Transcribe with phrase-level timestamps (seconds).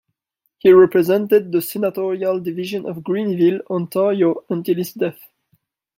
[0.57, 5.21] He represented the senatorial division of Grenville, Ontario until his death.